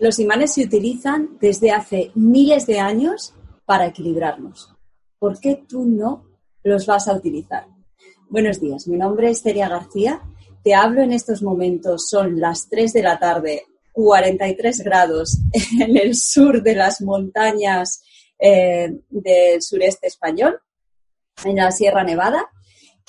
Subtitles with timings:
[0.00, 3.34] Los imanes se utilizan desde hace miles de años
[3.66, 4.74] para equilibrarnos.
[5.18, 6.24] ¿Por qué tú no
[6.62, 7.66] los vas a utilizar?
[8.30, 10.22] Buenos días, mi nombre es Celia García.
[10.64, 15.38] Te hablo en estos momentos, son las 3 de la tarde, 43 grados
[15.78, 18.02] en el sur de las montañas
[18.38, 20.60] eh, del sureste español,
[21.44, 22.48] en la Sierra Nevada.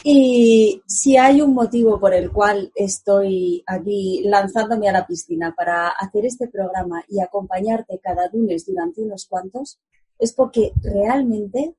[0.04, 5.90] Y si hay un motivo por el cual estoy aquí lanzándome a la piscina para
[5.90, 9.80] hacer este programa y acompañarte cada lunes durante unos cuantos,
[10.18, 11.76] es porque realmente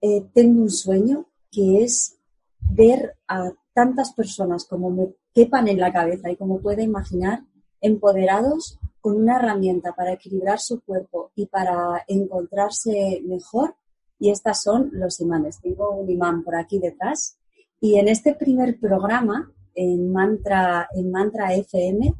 [0.00, 2.16] eh, tengo un sueño que es
[2.60, 7.42] ver a tantas personas como me quepan en la cabeza y como pueda imaginar,
[7.80, 13.76] empoderados con una herramienta para equilibrar su cuerpo y para encontrarse mejor
[14.24, 15.60] y estas son los imanes.
[15.60, 17.36] Tengo un imán por aquí detrás
[17.78, 22.14] y en este primer programa, en Mantra, en Mantra FM,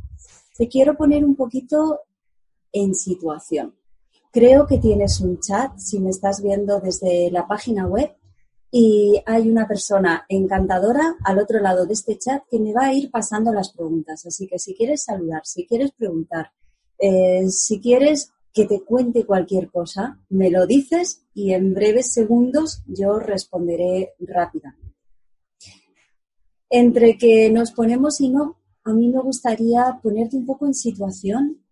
[0.54, 2.00] te quiero poner un poquito
[2.72, 3.74] en situación.
[4.30, 8.14] Creo que tienes un chat, si me estás viendo desde la página web,
[8.70, 12.92] y hay una persona encantadora al otro lado de este chat que me va a
[12.92, 14.26] ir pasando las preguntas.
[14.26, 16.50] Así que si quieres saludar, si quieres preguntar,
[16.98, 22.82] eh, si quieres que te cuente cualquier cosa, me lo dices y en breves segundos
[22.86, 24.94] yo responderé rápidamente.
[26.70, 31.64] Entre que nos ponemos y no, a mí me gustaría ponerte un poco en situación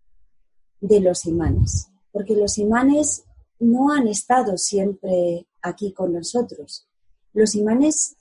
[0.81, 3.23] de los imanes, porque los imanes
[3.59, 6.89] no han estado siempre aquí con nosotros.
[7.31, 8.17] Los imanes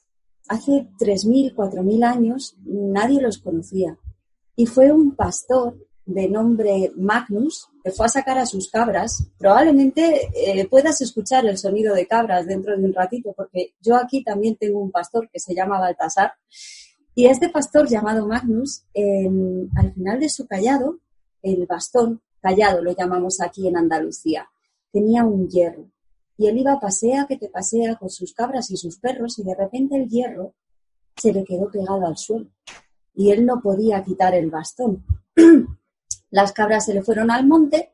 [0.46, 3.98] hace 3.000, 4.000 años nadie los conocía.
[4.54, 9.28] Y fue un pastor de nombre Magnus, que fue a sacar a sus cabras.
[9.38, 14.22] Probablemente eh, puedas escuchar el sonido de cabras dentro de un ratito, porque yo aquí
[14.24, 16.32] también tengo un pastor que se llama Baltasar.
[17.14, 18.84] Y este pastor llamado Magnus,
[19.76, 20.98] al final de su callado,
[21.42, 24.48] el bastón, callado lo llamamos aquí en Andalucía,
[24.90, 25.90] tenía un hierro.
[26.36, 29.54] Y él iba pasea que te pasea con sus cabras y sus perros y de
[29.54, 30.54] repente el hierro
[31.16, 32.50] se le quedó pegado al suelo.
[33.14, 35.04] Y él no podía quitar el bastón.
[36.32, 37.92] Las cabras se le fueron al monte,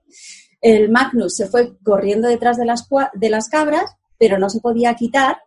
[0.60, 4.94] el Magnus se fue corriendo detrás de las, de las cabras, pero no se podía
[4.94, 5.42] quitar,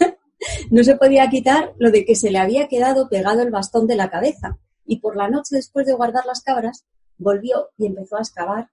[0.70, 3.96] no se podía quitar lo de que se le había quedado pegado el bastón de
[3.96, 4.56] la cabeza.
[4.86, 6.86] Y por la noche, después de guardar las cabras,
[7.18, 8.70] volvió y empezó a excavar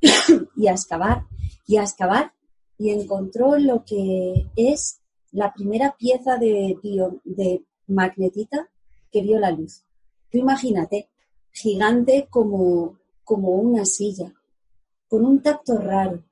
[0.56, 1.26] y a excavar
[1.66, 2.32] y a excavar
[2.78, 5.00] y encontró lo que es
[5.32, 6.76] la primera pieza de,
[7.24, 8.68] de magnetita
[9.10, 9.84] que vio la luz.
[10.30, 11.10] Tú imagínate,
[11.54, 14.34] gigante como, como una silla,
[15.08, 16.22] con un tacto raro,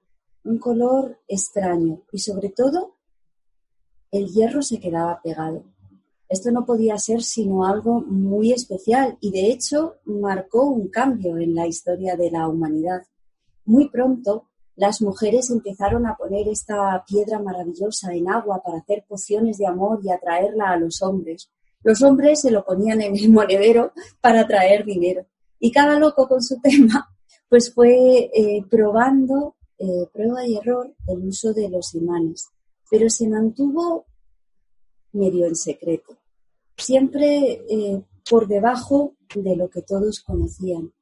[0.44, 2.97] un color extraño y sobre todo
[4.10, 5.65] el hierro se quedaba pegado.
[6.28, 11.54] Esto no podía ser sino algo muy especial y de hecho marcó un cambio en
[11.54, 13.03] la historia de la humanidad.
[13.65, 19.59] Muy pronto las mujeres empezaron a poner esta piedra maravillosa en agua para hacer pociones
[19.59, 21.50] de amor y atraerla a los hombres.
[21.82, 25.26] Los hombres se lo ponían en el monedero para traer dinero.
[25.59, 27.09] Y cada loco con su tema,
[27.48, 32.48] pues fue eh, probando, eh, prueba y error, el uso de los imanes.
[32.91, 34.06] Pero se mantuvo
[35.12, 36.16] medio en secreto,
[36.76, 40.92] siempre eh, por debajo de lo que todos conocían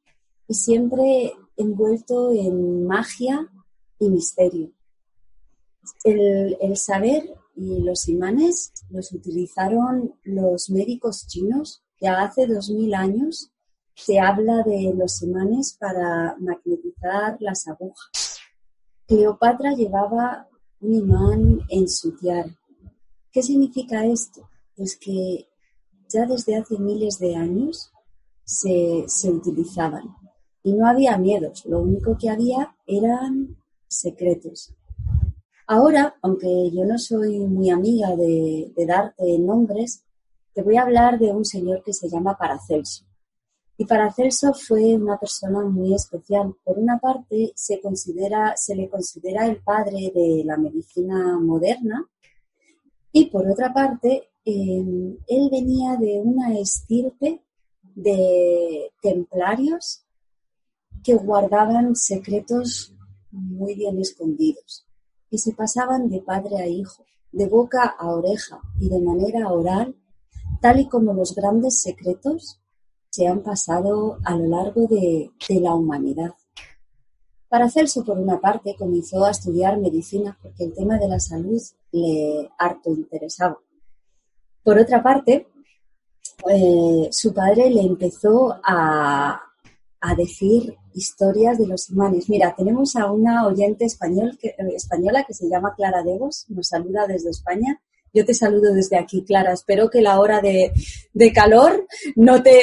[0.49, 3.49] y siempre envuelto en magia
[3.99, 4.73] y misterio.
[6.05, 12.95] El, el saber y los imanes los utilizaron los médicos chinos ya hace dos mil
[12.95, 13.53] años
[13.95, 18.39] se habla de los imanes para magnetizar las agujas.
[19.07, 20.49] Cleopatra llevaba
[20.81, 22.57] un imán en su tiara.
[23.31, 24.49] ¿Qué significa esto?
[24.75, 25.47] Pues que
[26.09, 27.93] ya desde hace miles de años
[28.43, 30.17] se, se utilizaban
[30.63, 34.75] y no había miedos, lo único que había eran secretos.
[35.73, 40.03] Ahora, aunque yo no soy muy amiga de, darte nombres,
[40.53, 43.05] te voy a hablar de un señor que se llama Paracelso.
[43.77, 46.57] Y Paracelso fue una persona muy especial.
[46.65, 52.05] Por una parte, se le considera el padre de la medicina moderna
[53.13, 57.45] y por otra parte, em, él venía de una estirpe
[57.95, 60.05] de templarios
[61.05, 62.93] que guardaban secretos
[63.31, 64.90] muy bien escondidos
[65.31, 69.97] y se pasaban de padre a hijo, de boca a oreja y de manera oral,
[70.61, 72.61] tal y como los grandes secretos
[73.11, 75.31] se han pasado a lo largo de,
[75.61, 76.35] la humanidad.
[77.49, 81.61] Paracelso, por una parte, comenzó a estudiar medicina porque el tema de la salud
[81.91, 83.59] le harto interesaba.
[84.63, 85.49] Por otra parte,
[86.49, 89.50] eh, su padre le empezó a,
[90.01, 92.29] a decir historias de los imanes.
[92.29, 93.87] Mira, tenemos a una oyente
[94.41, 97.81] que, española que se llama Clara Devos, nos saluda desde España.
[98.13, 99.53] Yo te saludo desde aquí, Clara.
[99.53, 100.73] Espero que la hora de,
[101.13, 101.87] de calor
[102.17, 102.63] no te,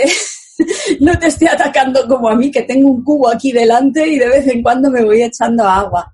[1.00, 4.28] no te esté atacando como a mí, que tengo un cubo aquí delante y de
[4.28, 6.14] vez en cuando me voy echando agua.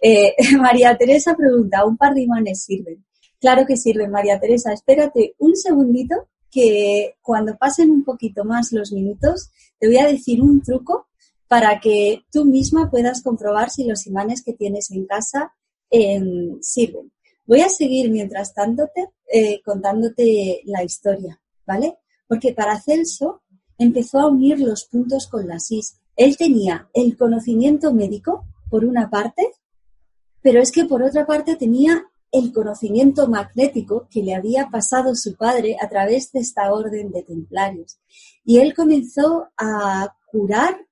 [0.00, 3.04] Eh, María Teresa pregunta, ¿un par de imanes sirven?
[3.40, 4.72] Claro que sirven, María Teresa.
[4.72, 10.40] Espérate un segundito que cuando pasen un poquito más los minutos, te voy a decir
[10.40, 11.08] un truco
[11.48, 15.52] para que tú misma puedas comprobar si los imanes que tienes en casa
[15.90, 17.10] em, sirven.
[17.46, 18.88] Voy a seguir mientras tanto
[19.32, 21.98] eh, contándote la historia, ¿vale?
[22.28, 23.42] Porque para Celso
[23.78, 25.96] empezó a unir los puntos con las is.
[26.14, 29.42] Él tenía el conocimiento médico, por una parte,
[30.40, 35.36] pero es que por otra parte tenía el conocimiento magnético que le había pasado su
[35.36, 37.98] padre a través de esta orden de templarios.
[38.44, 40.86] Y él comenzó a curar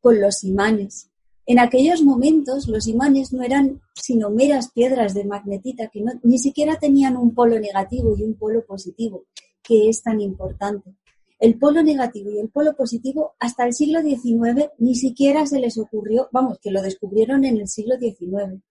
[0.00, 1.08] con los imanes.
[1.46, 6.78] En aquellos momentos los imanes no eran sino meras piedras de magnetita que ni siquiera
[6.78, 9.24] tenían un polo negativo y un polo positivo,
[9.62, 10.94] que es tan importante.
[11.38, 15.76] El polo negativo y el polo positivo hasta el siglo XIX ni siquiera se les
[15.78, 18.62] ocurrió, vamos, que lo descubrieron en el siglo XIX.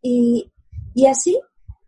[0.00, 0.52] Y,
[1.06, 1.38] así,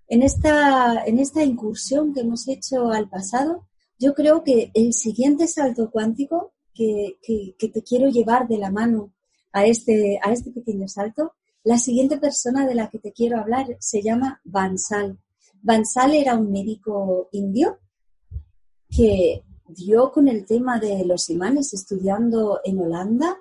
[0.08, 3.66] en esta, en esta incursión que hemos hecho al pasado,
[3.98, 7.18] yo creo que el siguiente salto cuántico que,
[7.58, 9.12] te quiero llevar de la mano
[9.52, 13.76] a este, a este pequeño salto, la siguiente persona de la que te quiero hablar
[13.78, 15.18] se llama Bansal.
[15.62, 17.78] Bansal era un médico indio
[18.88, 23.36] que dio con el tema de los imanes estudiando en Holanda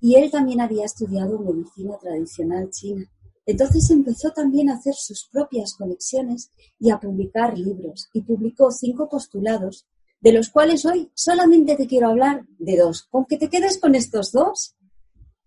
[0.00, 3.10] y él también había estudiado medicina tradicional china.
[3.46, 6.50] Entonces empezó también a hacer sus propias conexiones
[6.80, 9.86] y a publicar libros y publicó cinco postulados,
[10.20, 13.04] de los cuales hoy solamente te quiero hablar de dos.
[13.04, 14.74] Con que te quedes con estos dos,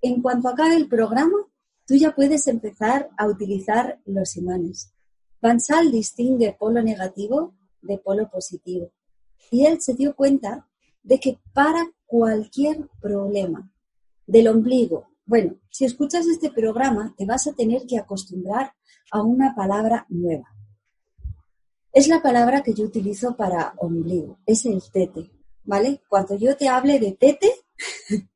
[0.01, 1.37] en cuanto acabe el programa,
[1.85, 4.93] tú ya puedes empezar a utilizar los imanes.
[5.41, 8.91] Bansal distingue polo negativo de polo positivo
[9.51, 10.67] y él se dio cuenta
[11.03, 13.71] de que para cualquier problema
[14.27, 18.73] del ombligo, bueno, si escuchas este programa, te vas a tener que acostumbrar
[19.11, 20.55] a una palabra nueva.
[21.93, 25.29] Es la palabra que yo utilizo para ombligo, es el tete,
[25.63, 26.01] ¿vale?
[26.09, 27.51] Cuando yo te hable de tete,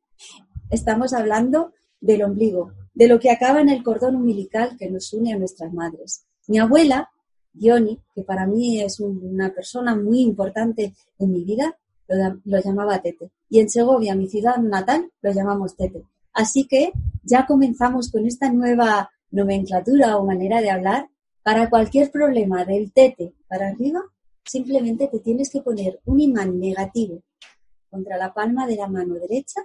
[0.70, 5.34] estamos hablando del ombligo, de lo que acaba en el cordón umbilical que nos une
[5.34, 6.28] a nuestras madres.
[6.48, 7.10] Mi abuela,
[7.54, 11.76] Diony, que para mí es una persona muy importante en mi vida,
[12.08, 13.32] lo, lo, llamaba Tete.
[13.50, 16.06] Y en Segovia, mi ciudad natal, lo llamamos Tete.
[16.34, 16.92] Así que
[17.24, 21.10] ya comenzamos con esta nueva nomenclatura o manera de hablar.
[21.44, 24.02] Para cualquier problema del tete para arriba,
[24.46, 27.22] simplemente te tienes que poner un imán negativo
[27.90, 29.62] contra la palma de la mano derecha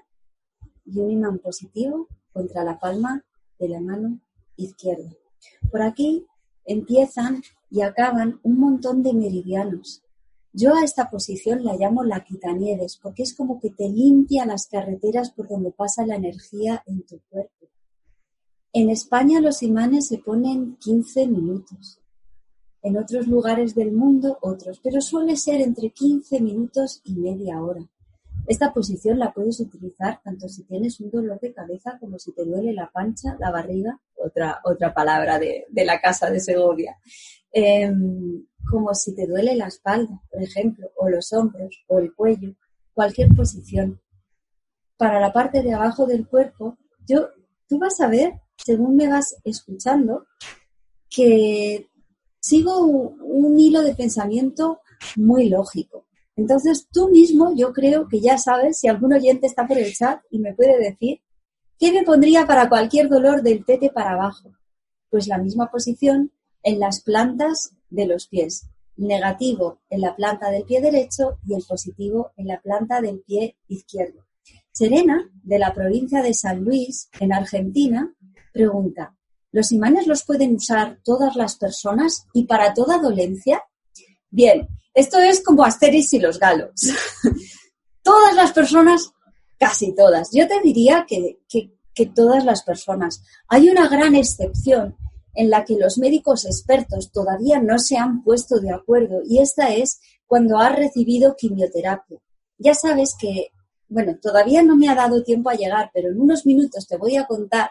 [0.85, 3.25] y un imán positivo contra la palma
[3.59, 4.20] de la mano
[4.56, 5.11] izquierda.
[5.70, 6.26] Por aquí
[6.65, 10.03] empiezan y acaban un montón de meridianos
[10.53, 14.67] yo a esta posición la llamo la quitanieves porque es como que te limpia las
[14.67, 17.69] carreteras por donde pasa la energía en tu cuerpo.
[18.73, 22.00] En España los imanes se ponen 15 minutos.
[22.83, 27.89] En otros lugares del mundo otros, pero suele ser entre 15 minutos y media hora.
[28.47, 32.44] Esta posición la puedes utilizar tanto si tienes un dolor de cabeza como si te
[32.44, 36.96] duele la pancha, la barriga, otra, otra palabra de, la casa de Segovia.
[37.53, 42.55] Em, como si te duele la espalda, por ejemplo, o los hombros, o el cuello,
[42.93, 44.01] cualquier posición.
[44.96, 47.29] Para la parte de abajo del cuerpo, yo,
[47.69, 50.27] tú vas a ver, según me vas escuchando,
[51.08, 51.89] que
[52.41, 54.81] sigo un hilo de pensamiento
[55.17, 56.06] muy lógico.
[56.37, 60.20] Entonces, tú mismo, yo creo que ya sabes, si algún oyente está por el chat
[60.31, 61.20] y me puede decir,
[61.79, 64.53] ¿qué me pondría para cualquier dolor del tete para abajo?
[65.10, 66.32] Pues la misma posición
[66.63, 71.65] en las plantas de los pies, negativo en la planta del pie derecho y el
[71.65, 74.27] positivo en la planta del pie izquierdo.
[74.73, 78.15] Serena, de la provincia de San Luis, en Argentina,
[78.53, 79.17] pregunta,
[79.51, 83.63] ¿los imanes los pueden usar todas las personas y para toda dolencia?
[84.31, 86.73] Bien, esto es como Asteris y los galos.
[88.03, 89.13] todas las personas,
[89.59, 90.31] casi todas.
[90.33, 93.23] Yo te diría que, que todas las personas.
[93.49, 94.97] Hay una gran excepción
[95.35, 99.75] en la que los médicos expertos todavía no se han puesto de acuerdo y esta
[99.75, 102.19] es cuando has recibido quimioterapia.
[102.58, 103.49] Ya sabes que,
[103.89, 107.17] bueno, todavía no me ha dado tiempo a llegar, pero en unos minutos te voy
[107.17, 107.70] a contar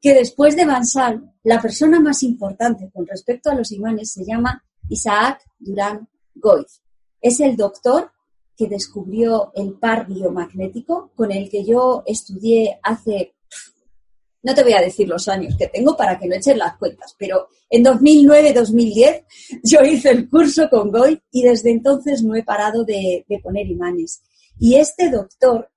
[0.00, 4.62] que después de Bansal, la persona más importante con respecto a los imanes se llama
[4.88, 6.82] Isaac Durán Goiz.
[7.20, 8.10] Es el doctor
[8.56, 13.33] que descubrió el par biomagnético con el que yo estudié hace,
[14.44, 17.16] no te voy a decir los años que tengo para que no echen las cuentas,
[17.18, 19.24] pero en 2009-2010
[19.62, 24.22] yo hice el curso con Goy y desde entonces no he parado de, poner imanes.
[24.58, 25.70] Y este doctor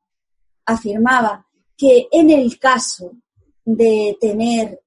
[0.65, 1.47] afirmaba
[1.77, 3.13] que en el caso
[3.63, 4.81] de tener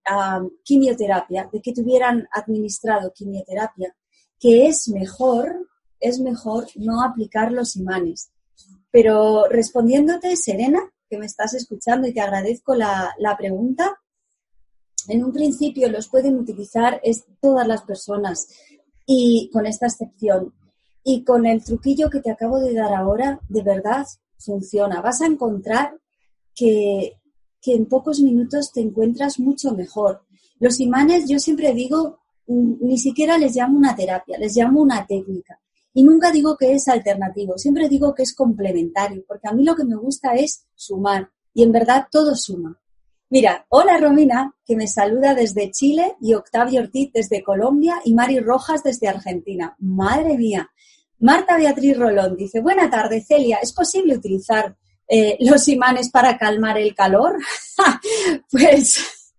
[0.63, 3.97] quimioterapia, de que tuvieran administrado quimioterapia,
[4.39, 5.69] que es mejor,
[5.99, 8.31] es mejor no aplicar los imanes.
[8.91, 13.99] Pero respondiéndote, Serena, que me estás escuchando y te agradezco la, la pregunta,
[15.09, 18.49] en un principio los pueden utilizar es todas las personas
[19.05, 20.55] y con esta excepción.
[21.03, 24.07] Y con el truquillo que te acabo de dar ahora, de verdad
[24.39, 25.01] funciona.
[25.01, 25.99] Vas a encontrar
[26.55, 27.21] que
[27.61, 30.23] que en pocos minutos te encuentras mucho mejor.
[30.59, 35.61] Los imanes, yo siempre digo, ni siquiera les llamo una terapia, les llamo una técnica.
[35.93, 39.75] Y nunca digo que es alternativo, siempre digo que es complementario, porque a mí lo
[39.75, 41.31] que me gusta es sumar.
[41.53, 42.81] Y en verdad todo suma.
[43.29, 48.41] Mira, hola Romina, que me saluda desde Chile, y Octavio Ortiz desde Colombia, y Mari
[48.41, 49.77] Rojas desde Argentina.
[49.79, 50.71] Madre mía.
[51.19, 54.77] Marta Beatriz Rolón dice, buena tarde, Celia, ¿es posible utilizar
[55.13, 57.37] eh, los imanes para calmar el calor.
[58.51, 59.35] pues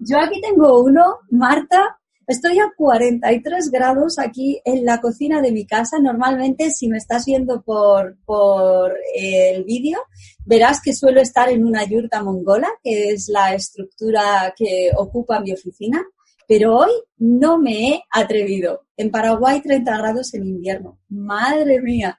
[0.00, 1.98] yo aquí tengo uno, Marta.
[2.26, 5.98] Estoy a 43 grados aquí en la cocina de mi casa.
[5.98, 9.98] Normalmente, si me estás viendo por, por el vídeo,
[10.46, 15.52] verás que suelo estar en una yurta mongola, que es la estructura que ocupa mi
[15.52, 16.02] oficina.
[16.48, 18.86] Pero hoy no me he atrevido.
[18.96, 21.00] En Paraguay 30 grados en invierno.
[21.08, 22.18] Madre mía.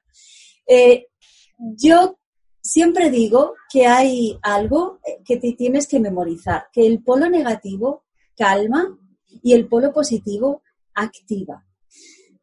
[0.67, 1.07] Eh,
[1.57, 2.19] yo
[2.62, 8.03] siempre digo que hay algo que te tienes que memorizar, que el polo negativo
[8.35, 9.00] calma
[9.42, 10.62] y el polo positivo
[10.94, 11.65] activa.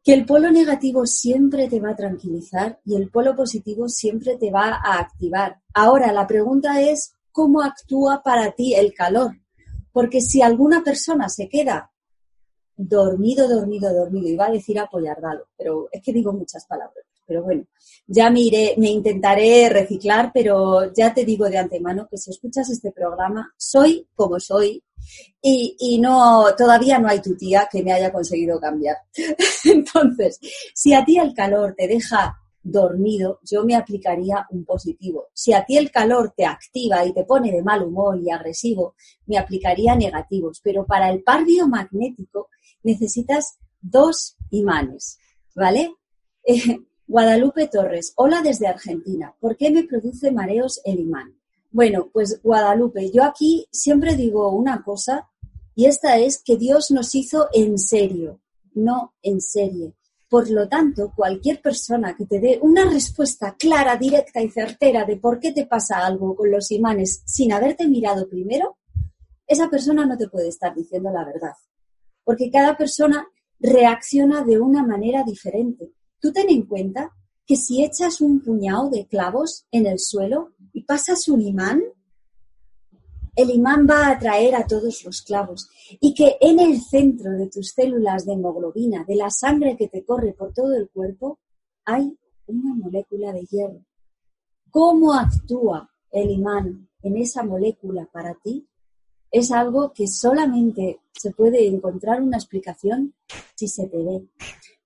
[0.03, 4.51] Que el polo negativo siempre te va a tranquilizar y el polo positivo siempre te
[4.51, 5.61] va a activar.
[5.73, 9.31] Ahora, la pregunta es, ¿cómo actúa para ti el calor?
[9.91, 11.91] Porque si alguna persona se queda
[12.75, 17.65] dormido, dormido, dormido, iba a decir apoyardalo, pero es que digo muchas palabras pero bueno,
[18.07, 22.91] ya me me intentaré reciclar, pero ya te digo de antemano que si escuchas este
[22.91, 24.83] programa, soy como soy
[25.41, 28.97] y, y no, todavía no hay tu tía que me haya conseguido cambiar.
[29.65, 30.39] Entonces,
[30.73, 35.27] si a ti el calor te deja dormido, yo me aplicaría un positivo.
[35.33, 38.95] Si a ti el calor te activa y te pone de mal humor y agresivo,
[39.25, 40.61] me aplicaría negativos.
[40.63, 42.49] Pero para el par biomagnético
[42.83, 45.19] necesitas dos imanes,
[45.53, 45.93] ¿vale?
[47.05, 49.35] Guadalupe Torres, hola desde Argentina.
[49.39, 51.37] ¿Por qué me produce mareos el imán?
[51.69, 55.29] Bueno, pues Guadalupe, yo aquí siempre digo una cosa
[55.75, 58.39] y esta es que Dios nos hizo en serio,
[58.73, 59.93] no en serie.
[60.29, 65.17] Por lo tanto, cualquier persona que te dé una respuesta clara, directa y certera de
[65.17, 68.77] por qué te pasa algo con los imanes sin haberte mirado primero,
[69.45, 71.53] esa persona no te puede estar diciendo la verdad.
[72.23, 73.27] Porque cada persona
[73.59, 75.91] reacciona de una manera diferente.
[76.23, 77.11] Tú ten en cuenta
[77.45, 81.83] que si echas un puñado de clavos en el suelo y pasas un imán,
[83.35, 85.67] el imán va a atraer a todos los clavos
[85.99, 90.05] y que en el centro de tus células de hemoglobina, de la sangre que te
[90.05, 91.39] corre por todo el cuerpo,
[91.83, 93.85] hay una molécula de hierro.
[94.71, 98.65] ¿Cómo actúa el imán en esa molécula para ti?
[99.29, 103.13] Es algo que solamente se puede encontrar una explicación
[103.55, 104.25] si se te ve.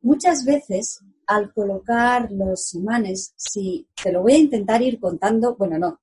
[0.02, 5.78] Muchas veces al colocar los imanes, si te lo voy a intentar ir contando, bueno,
[5.78, 6.00] no,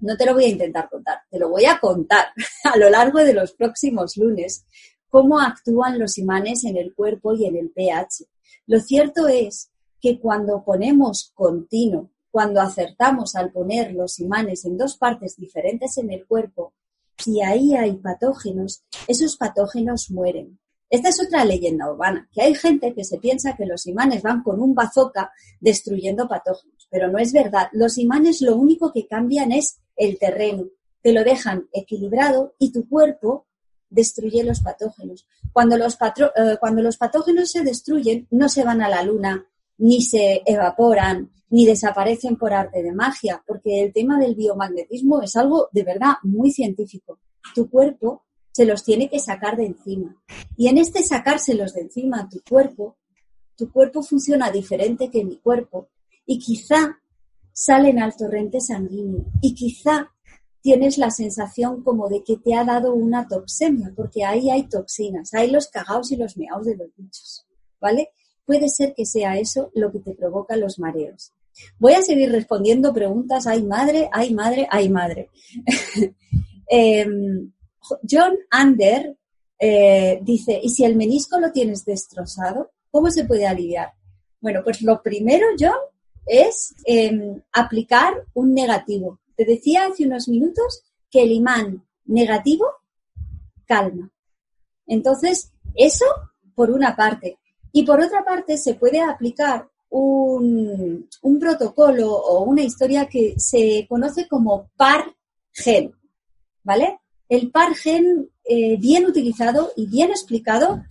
[0.00, 2.26] no te lo voy a intentar contar, te lo voy a contar
[2.64, 4.66] a lo largo de los próximos lunes,
[5.08, 8.26] cómo actúan los imanes en el cuerpo y en el pH.
[8.66, 14.96] Lo cierto es que cuando ponemos continuo, cuando acertamos al poner los imanes en dos
[14.96, 16.74] partes diferentes en el cuerpo,
[17.18, 20.59] si ahí hay patógenos, esos patógenos mueren.
[20.90, 24.42] Esta es otra leyenda urbana, que hay gente que se piensa que los imanes van
[24.42, 25.30] con un bazooka
[25.60, 27.68] destruyendo patógenos, pero no es verdad.
[27.72, 30.66] Los imanes lo único que cambian es el terreno,
[31.00, 33.46] te lo dejan equilibrado y tu cuerpo
[33.88, 35.28] destruye los patógenos.
[35.52, 39.46] Cuando los, eh, cuando los patógenos se destruyen, no se van a la luna,
[39.78, 45.36] ni se evaporan, ni desaparecen por arte de magia, porque el tema del biomagnetismo es
[45.36, 47.18] algo de verdad muy científico.
[47.54, 48.24] Tu cuerpo
[48.60, 50.14] se los tiene que sacar de encima.
[50.54, 52.98] Y en este sacárselos de encima a tu cuerpo,
[53.56, 55.88] tu cuerpo funciona diferente que mi cuerpo
[56.26, 57.00] y quizá
[57.54, 60.10] salen al torrente sanguíneo y quizá
[60.60, 65.32] tienes la sensación como de que te ha dado una toxemia, porque ahí hay toxinas,
[65.32, 67.46] hay los cagaos y los meaos de los bichos,
[67.80, 68.10] ¿vale?
[68.44, 71.32] Puede ser que sea eso lo que te provoca los mareos.
[71.78, 73.46] Voy a seguir respondiendo preguntas.
[73.46, 75.30] Ay, madre, ay, madre, ay, madre.
[76.72, 77.50] Em,
[78.08, 79.16] John Ander
[79.58, 82.70] eh, dice, ¿y si el menisco lo tienes destrozado?
[82.90, 83.92] ¿Cómo se puede aliviar?
[84.40, 85.78] Bueno, pues lo primero, John,
[86.26, 89.20] es em, aplicar un negativo.
[89.36, 92.66] Te decía hace unos minutos que el imán negativo
[93.66, 94.10] calma.
[94.86, 96.04] Entonces, eso
[96.54, 97.38] por una parte.
[97.72, 101.08] Y por otra parte, se puede aplicar un,
[101.40, 105.04] protocolo o una historia que se conoce como par
[105.52, 105.94] gen,
[106.62, 106.99] ¿vale?
[107.30, 110.82] El par gen eh, bien utilizado y bien explicado,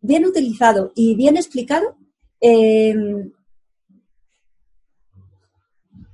[0.00, 1.96] bien utilizado y bien explicado,
[2.40, 3.30] em,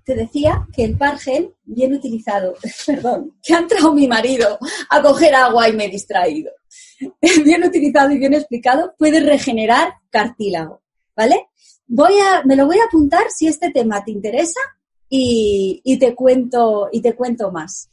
[0.04, 2.54] te decía que el par gen bien utilizado,
[2.86, 4.58] perdón, que ha entrado mi marido
[4.90, 6.52] a coger agua y me he distraído.
[7.42, 10.82] bien utilizado y bien explicado, puede regenerar cartílago,
[11.16, 11.48] ¿vale?
[11.86, 14.60] Voy a, me lo voy a apuntar si este tema te interesa
[15.08, 17.88] y, te cuento, y te cuento más.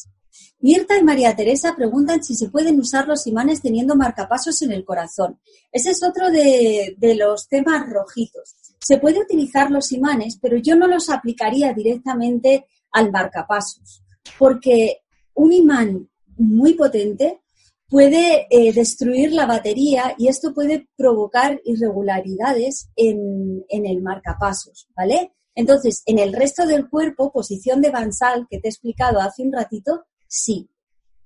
[0.60, 4.86] Mirta y María Teresa preguntan si se pueden usar los imanes teniendo marcapasos en el
[4.86, 5.39] corazón.
[5.72, 8.55] Ese es otro de, los temas rojitos.
[8.79, 14.03] Se puede utilizar los imanes, pero yo no los aplicaría directamente al marcapasos,
[14.39, 15.01] porque
[15.34, 17.41] un imán muy potente
[17.89, 25.34] puede eh, destruir la batería y esto puede provocar irregularidades en, el marcapasos, ¿vale?
[25.55, 29.53] Entonces, en el resto del cuerpo, posición de Bansal, que te he explicado hace un
[29.53, 30.69] ratito, sí,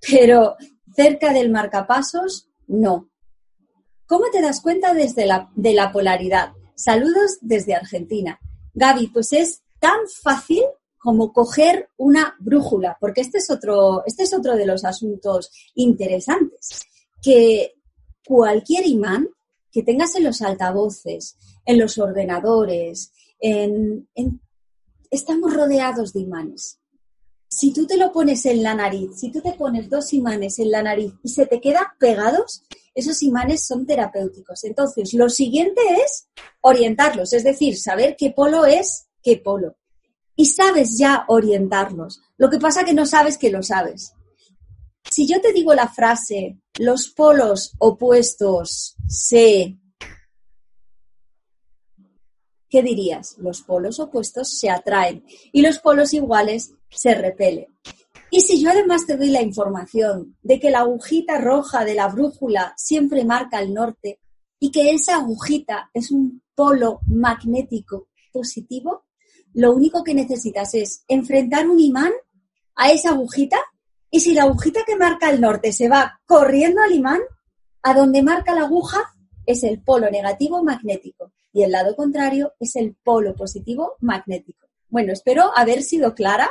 [0.00, 0.56] pero
[0.94, 3.10] cerca del marcapasos, no.
[4.06, 6.52] ¿Cómo te das cuenta desde la, de la polaridad?
[6.74, 8.38] Saludos desde Argentina.
[8.74, 10.62] Gaby, pues es tan fácil
[10.98, 16.82] como coger una brújula, porque este es otro, este es otro de los asuntos interesantes,
[17.22, 17.74] que
[18.26, 19.28] cualquier imán
[19.70, 26.80] que tengas en los altavoces, en los ordenadores, estamos rodeados de imanes.
[27.48, 30.70] Si tú te lo pones en la nariz, si tú te pones dos imanes en
[30.70, 32.62] la nariz y se te quedan pegados,
[32.94, 34.64] esos imanes son terapéuticos.
[34.64, 36.28] Entonces, lo siguiente es
[36.60, 39.78] orientarlos, es decir, saber qué polo es qué polo
[40.38, 42.22] y sabes ya orientarlos.
[42.36, 44.14] Lo que pasa que no sabes que lo sabes.
[45.10, 49.76] Si yo te digo la frase, los polos opuestos se...
[52.68, 53.36] ¿Qué dirías?
[53.38, 57.66] Los polos opuestos se atraen y los polos iguales se repelen.
[58.30, 62.08] Y si yo además te doy la información de que la agujita roja de la
[62.08, 64.20] brújula siempre marca el norte
[64.60, 69.06] y que esa agujita es un polo magnético positivo,
[69.54, 72.12] lo único que necesitas es enfrentar un imán
[72.74, 73.58] a esa agujita
[74.10, 77.20] y si la agujita que marca el norte se va corriendo al imán,
[77.82, 79.14] a donde marca la aguja
[79.46, 84.68] es el polo negativo magnético y el lado contrario es el polo positivo magnético.
[84.88, 86.50] Bueno, espero haber sido clara.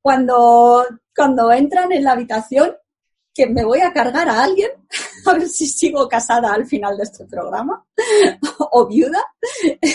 [0.00, 0.84] Cuando,
[1.14, 2.76] cuando entran en la habitación,
[3.36, 4.70] que me voy a cargar a alguien,
[5.26, 7.84] a ver si sigo casada al final de este programa,
[8.70, 9.22] o viuda,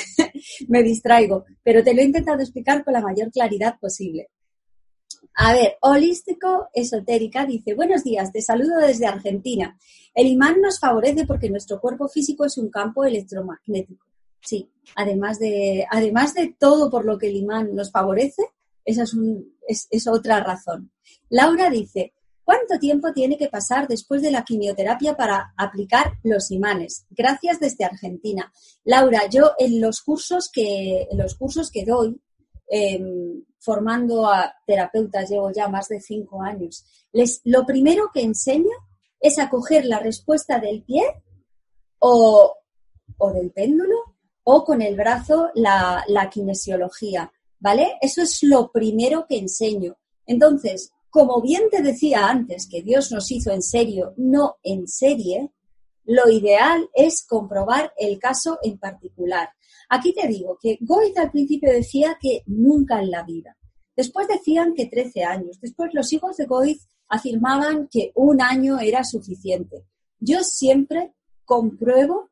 [0.67, 4.29] me distraigo, pero te lo he intentado explicar con la mayor claridad posible.
[5.35, 9.77] A ver, holístico esotérica dice, buenos días, te saludo desde Argentina.
[10.13, 14.05] El imán nos favorece porque nuestro cuerpo físico es un campo electromagnético.
[14.41, 18.43] Sí, además de, además de todo por lo que el imán nos favorece,
[18.83, 19.03] esa
[19.67, 20.91] es, es otra razón.
[21.29, 22.13] Laura dice,
[22.51, 27.05] ¿Cuánto tiempo tiene que pasar después de la quimioterapia para aplicar los imanes?
[27.09, 28.51] Gracias desde Argentina.
[28.83, 32.19] Laura, yo en los cursos que, en los cursos que doy,
[32.67, 38.75] em, formando a terapeutas, llevo ya más de cinco años, les, lo primero que enseño
[39.21, 41.03] es a coger la respuesta del pie
[41.99, 42.57] o,
[43.33, 44.10] del péndulo
[44.43, 47.93] o con el brazo la, la kinesiología, ¿vale?
[48.01, 49.97] Eso es lo primero que enseño.
[50.25, 55.51] Entonces, como bien te decía antes que Dios nos hizo en serio, no en serie,
[56.05, 59.49] lo ideal es comprobar el caso en particular.
[59.89, 63.57] Aquí te digo que Goethe al principio decía que nunca en la vida.
[63.95, 65.59] Después decían que 13 años.
[65.59, 69.85] Después los hijos de Goethe afirmaban que un año era suficiente.
[70.19, 72.30] Yo siempre compruebo,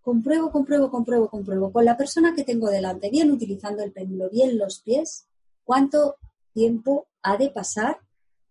[0.00, 4.58] compruebo, compruebo, compruebo, compruebo con la persona que tengo delante, bien utilizando el péndulo, bien
[4.58, 5.26] los pies,
[5.64, 6.16] cuánto
[6.52, 7.98] tiempo ha de pasar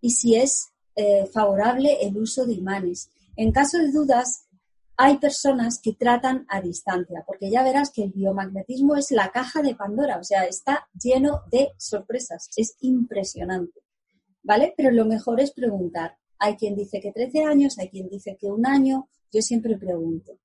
[0.02, 3.10] y si es eh, favorable el uso de imanes.
[3.36, 4.50] En caso de dudas,
[4.98, 9.62] hay personas que tratan a distancia, porque ya verás que el biomagnetismo es la caja
[9.62, 13.80] de Pandora, o sea, está lleno de sorpresas, es impresionante,
[14.44, 14.74] ¿vale?
[14.76, 16.18] Pero lo mejor es preguntar.
[16.38, 20.38] Hay quien dice que 13 años, hay quien dice que un año, yo siempre pregunto.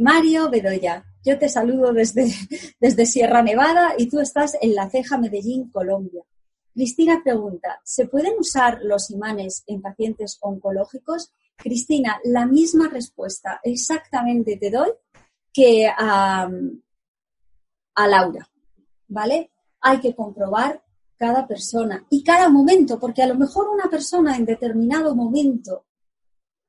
[0.00, 2.32] Mario Bedoya, yo te saludo desde,
[2.80, 6.24] desde Sierra Nevada y tú estás en La Ceja, Medellín, Colombia.
[6.72, 11.30] Cristina pregunta, ¿se pueden usar los imanes en pacientes oncológicos?
[11.54, 14.90] Cristina, la misma respuesta exactamente te doy
[15.52, 16.48] que a,
[17.94, 18.48] a Laura,
[19.08, 19.50] ¿vale?
[19.82, 20.82] Hay que comprobar
[21.18, 25.84] cada persona y cada momento, porque a lo mejor una persona en determinado momento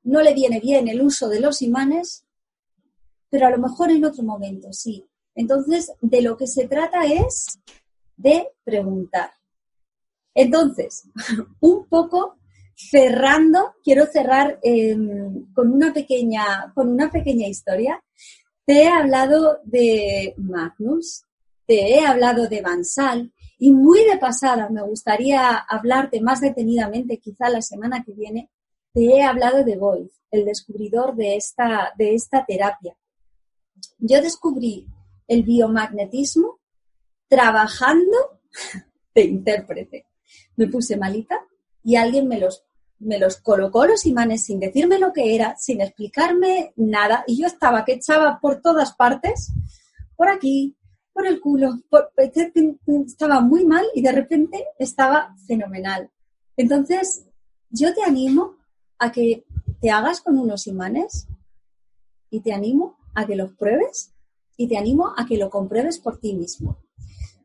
[0.04, 2.26] no le viene bien el uso de los imanes,
[3.32, 5.08] pero a lo mejor en otro momento sí.
[5.34, 7.60] Entonces, de lo que se trata es
[8.18, 9.32] de preguntar.
[10.36, 11.10] Entonces,
[11.62, 12.38] un poco
[12.76, 18.04] cerrando, quiero cerrar em, con, una pequeña, con una pequeña historia.
[18.66, 21.24] Te he hablado de Magnus,
[21.66, 27.50] te he hablado de Bansal y muy de pasada me gustaría hablarte más detenidamente, quizá
[27.50, 28.50] la semana que viene,
[28.94, 32.96] te he hablado de Boyd, el descubridor de esta, de esta terapia.
[34.00, 34.88] Yo descubrí
[35.28, 36.60] el biomagnetismo
[37.28, 38.40] trabajando
[39.16, 40.06] de intérprete.
[40.56, 41.40] Me puse malita
[41.84, 42.64] y alguien me los,
[43.00, 47.48] me los colocó los imanes sin decirme lo que era, sin explicarme nada, y yo
[47.48, 49.52] estaba que echaba por todas partes,
[50.16, 50.76] por aquí,
[51.14, 51.80] por el culo,
[53.06, 56.10] estaba muy mal y de repente estaba fenomenal.
[56.56, 57.26] Entonces,
[57.70, 58.58] yo te animo
[59.00, 59.46] a que
[59.82, 61.28] te hagas con unos imanes
[62.30, 64.14] y te animo a que los pruebes
[64.58, 66.78] y te animo a que lo compruebes por ti mismo.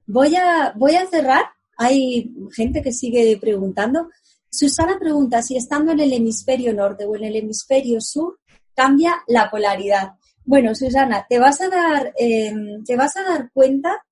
[0.06, 1.44] Voy a, voy a cerrar.
[1.76, 4.08] Hay gente que sigue preguntando.
[4.50, 8.38] Susana pregunta si estando en el hemisferio norte o en el hemisferio sur
[8.74, 10.12] cambia la polaridad.
[10.44, 14.04] Bueno, Susana, te vas a dar, em, te vas a dar cuenta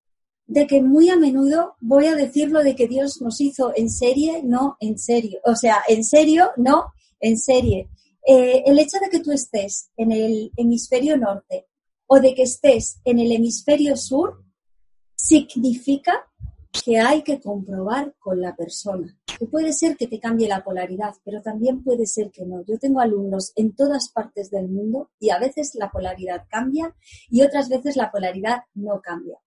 [0.47, 4.43] de que muy a menudo voy a decirlo de que Dios nos hizo en serie,
[4.43, 5.39] no en serio.
[5.45, 7.89] O sea, en serio, no en serie.
[8.27, 11.67] Eh, el hecho de que tú estés en el hemisferio norte
[12.07, 14.43] o de que estés en el hemisferio sur
[15.15, 16.25] significa
[16.85, 19.17] que hay que comprobar con la persona.
[19.39, 22.65] Que puede ser que te cambie la polaridad, pero también puede ser que no.
[22.65, 26.95] Yo tengo alumnos en todas partes del mundo y a veces la polaridad cambia
[27.31, 29.39] y otras veces la polaridad no cambia.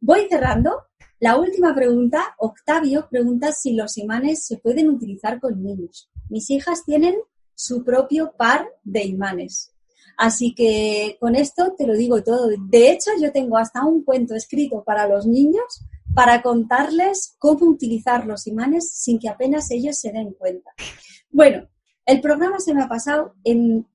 [0.00, 0.82] Voy cerrando.
[1.20, 6.10] La última pregunta, Octavio pregunta si los imanes se pueden utilizar con niños.
[6.28, 7.14] Mis hijas tienen
[7.54, 9.72] su propio par de imanes.
[10.16, 12.48] Así que con esto te lo digo todo.
[12.68, 18.26] De hecho, yo tengo hasta un cuento escrito para los niños para contarles cómo utilizar
[18.26, 20.70] los imanes sin que apenas ellos se den cuenta.
[21.30, 21.68] Bueno,
[22.06, 23.86] el programa se me ha pasado en